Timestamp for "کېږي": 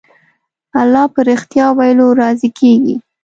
2.59-2.95